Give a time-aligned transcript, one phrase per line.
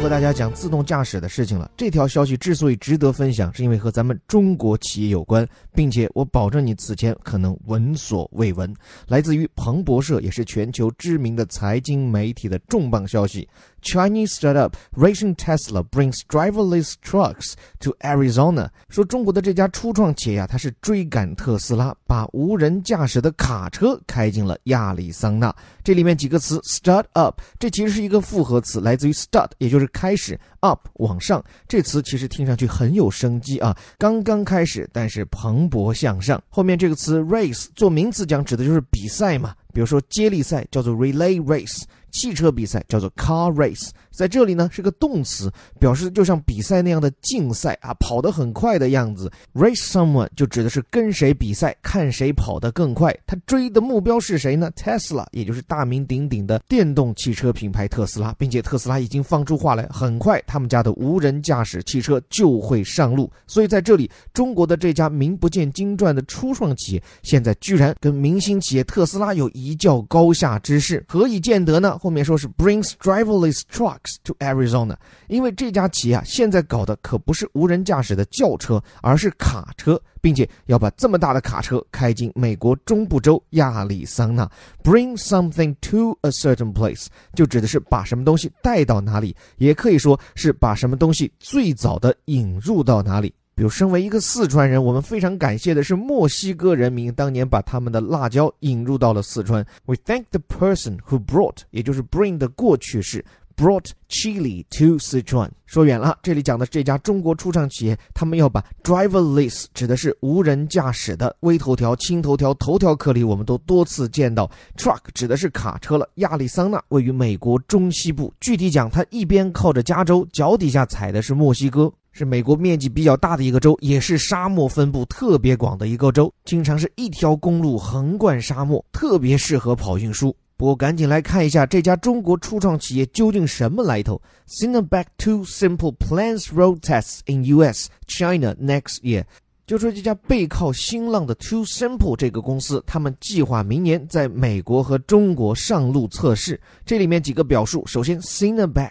[0.00, 1.70] 和大家讲自动驾驶的事情了。
[1.76, 8.74] 这条消息之所以值得分享，是因为和咱们中国企业有关，并且我保证你此前可能闻所未闻。
[9.06, 13.46] 来自于彭博社，也是全球知名的财经媒体的重磅消息
[13.82, 18.68] ：Chinese startup racing Tesla brings driverless trucks to Arizona。
[18.88, 25.54] 说中国的这家初创企业呀，它是追赶特斯拉，把无人驾驶的卡车开进了亚利桑那。
[25.82, 31.42] 这里面几个词：start up，这其实是一个复合词，来自于 start，也就是开始；up 往上。
[31.66, 36.42] 这词其实听上去很有生机啊，刚刚开始，但是蓬勃向上。
[36.48, 41.82] 后面这个词 race 做名词讲，指的就是比赛嘛，比如说接力赛叫做 relay race。
[42.10, 49.30] 汽车比赛叫做 car race，在这里呢是个动词，表示就像比赛那样的竞赛啊，跑得很快的样子。
[49.54, 53.16] race someone 就指的是跟谁比赛，看谁跑得更快。
[53.26, 63.30] 他追的目标是谁呢？Tesla，也就是大名鼎鼎的电动汽车品牌特斯拉，并且特斯拉已经放出话来，很快他们家的无人驾驶汽车就会上路。
[63.46, 71.98] 所以在这里，中国的这家名不见经传的初创企业，现在居然跟明星企业特斯拉有一较高下之势，何以见得呢？
[72.00, 74.96] 后面说是 brings driverless trucks to Arizona，
[75.28, 84.50] 因为这家企业啊，现在搞的可不是无人驾驶的轿车，而是卡车，并且要把这么大的卡车开进美国中部州亚利桑那。
[84.82, 93.34] Bring something to a certain place，就指的是把什么东西带到哪里，也可以说是把什么东西最早的引入到哪里。
[93.60, 99.62] 比如，身为一个四川人，我们非常感谢的是墨西哥人民当年把他们的辣椒引入到了四川。
[99.84, 103.22] We thank the person who brought，也就是 bring 的过去式
[103.54, 105.50] ，brought chili to Sichuan。
[105.66, 111.36] 说远了，这里讲的这家中国初创企业，他们要把 driverless 指的是无人驾驶的。
[111.40, 116.08] 微头条、轻头条、头条课里我们都多次见到，truck 指的是卡车了。
[116.14, 121.92] 亚利桑那位于美国中西部，具体讲，它一边靠着加州，脚底下踩的是墨西哥。
[122.12, 130.34] 是美国面积比较大的一个州，也是沙漠分布特别广的一个州，经常是一条公路横贯沙漠，特别适合跑运输。
[130.56, 134.20] 不过，赶紧来看一下这家中国初创企业究竟什么来头。
[134.46, 137.88] Cineback Two Simple plans road tests in U.S.
[138.06, 139.24] China next year。
[139.66, 146.60] 就说这家背靠新浪的 Two Simple 这个公司，他们计划明年在美国和中国上路测试。
[146.84, 148.90] 这里面几个表述，首先 Cineback。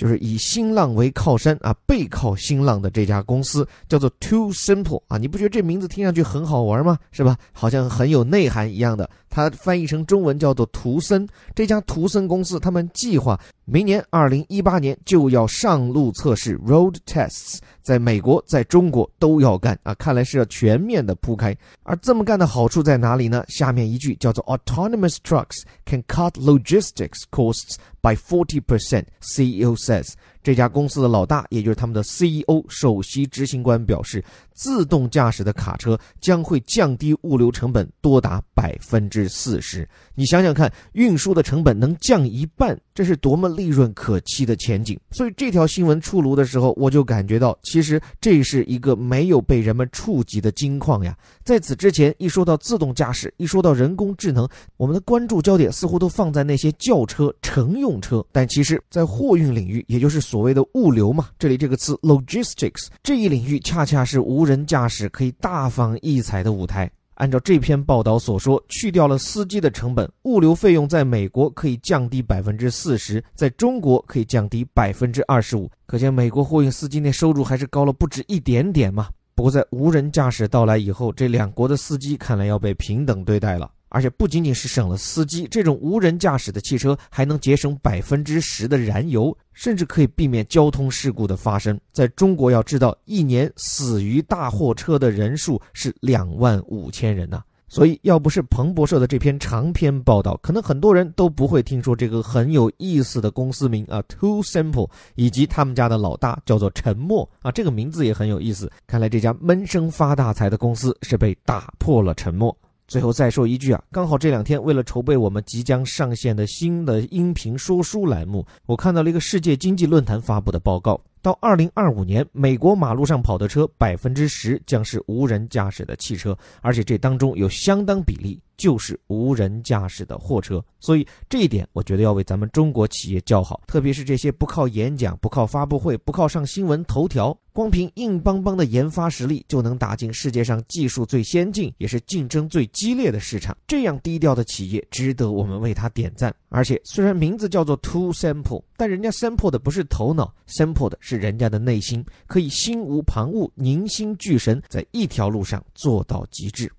[0.00, 6.98] 就是以新浪为靠山啊，背靠新浪的这家公司叫做 Too Simple 啊，你不觉得这名字听上去很好玩吗？
[7.12, 7.36] 是吧？
[7.52, 9.10] 好像很有内涵一样的。
[9.28, 11.28] 它翻译成中文叫做图森。
[11.54, 13.38] 这家图森公司，他们计划
[13.72, 19.94] 明年二零一八年就要上路测试 road tests，在美国、在中国都要干啊。
[19.94, 21.56] 看来是要全面的铺开。
[21.84, 23.44] 而这么干的好处在哪里呢？
[23.46, 27.76] 下面一句叫做 Autonomous trucks can cut logistics costs。
[28.02, 30.14] by forty percent, CEO says.
[30.42, 34.24] 这家公司的老大，也就是他们的 CEO 首席执行官表示，
[34.54, 39.88] 自动驾驶的卡车将会降低物流成本多达百分之四十。
[40.14, 44.98] 你想想看，运输的成本能降一半，这是多么利润可期的前景！
[45.10, 51.16] 所以这条新闻出炉的时候，我就感觉到，其实这是一个没有被人们触及的金矿呀。
[51.44, 66.88] 在此之前，一说到自动驾驶，一说到人工智能，我们的关注焦点似乎都放在那些轿车、乘用车，但其实，在货运领域，也就是所谓的物流嘛，这里这个词 logistics 这一领域恰恰是无人驾驶可以大放异彩的舞台。
[67.14, 75.68] 按照这篇报道所说，去掉了司机的成本，物流费用在美国可以降低百分之四十，在中国可以降低百分之二十五。
[75.84, 79.08] 可见美国货运司机那收入还是高了不止一点点嘛。
[79.34, 83.68] 不过在无人驾驶到来以后，这两国的司机看来要被平等对待了。
[83.90, 91.78] 而且不仅仅是省了司机，这种无人驾驶的汽车还能节省百分之十的燃油，甚至可以避免交通事故的发生。
[91.92, 97.42] 在中国，要知道一年死于大货车的人数是两万五千人呐。
[97.72, 108.68] 所以，要不是彭博社的这篇长篇报道，可能很多人都不会听说这个很有意思的公司名啊，Too Simple，以及他们家的老大叫做沉默啊，这个名字也很有意思。
[108.88, 112.56] 看来这家闷声发大财的公司是被打破了沉默。
[112.90, 128.36] 最后再说一句啊，刚好这两天为了筹备我们即将上线的新的音频说书栏目，我看到了一个世界经济论坛发布的报告，到二零二五年，美国马路上跑的车百分之十将是无人驾驶的汽车，而且这当中有相当比例。
[128.60, 130.62] 就是无人驾驶的货车。
[130.78, 143.56] 所以这一点，我觉得要为咱们中国企业叫好，特别是这些不靠演讲、不靠发布会、不靠上新闻头条，光凭硬邦邦的研发实力就能打进世界上技术最先进，也是竞争最激烈的市场。
[143.66, 146.34] 这样低调的企业，值得我们为他点赞。
[146.48, 156.70] 而且，虽然名字叫做 To Sample，但人家 Sample 的不是头脑，Sample 的是人家的内心，可以心无旁骛、凝心聚神，在一条路上做到极致。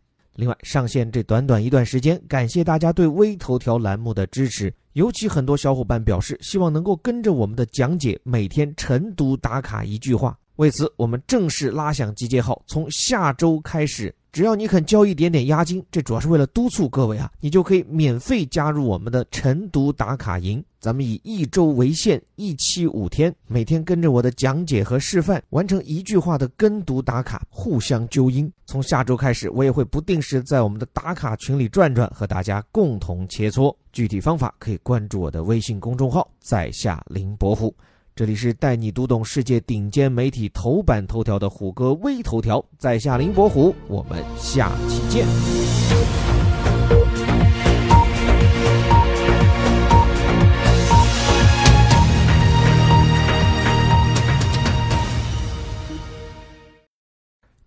[0.41, 4.73] 另外，上线这短短一段时间，感谢大家对微头条栏目的支持。
[4.93, 10.35] 尤其很多小伙伴表示，希望能够跟着我们的讲解，每天晨读打卡一句话。
[10.55, 14.11] 为此，我们正式拉响集结号，从下周开始。
[14.31, 20.63] 只要你肯交一点点押金，这主要是为了督促各位啊，你就可以免费加入我们的晨读打卡营。
[20.79, 28.49] 咱们以一周为限，一期五天，每天跟着我的讲解和示范，完成一句话的跟读打卡，互相纠音。
[28.65, 33.75] 从下周开始，我也会不定时在我们的打卡群里转转，和大家共同切磋。
[33.91, 37.75] 具体方法可以关注我的微信公众号“在下林伯虎”。
[38.13, 45.25] 这里是带你读懂世界顶尖媒体头版头条的虎哥微头条，在下林伯虎，我们下期见。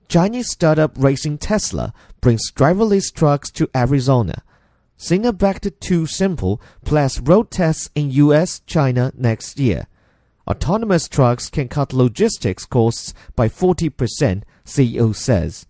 [0.08, 4.42] Chinese startup racing Tesla brings driverless trucks to Arizona.
[4.96, 9.86] Singer backed Too Simple plus road tests in US, China next year.
[10.46, 15.66] Autonomous trucks can cut logistics costs by 40%, CEO says.